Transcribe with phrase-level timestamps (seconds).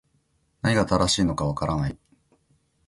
[0.63, 1.97] 何が正しいのか分からない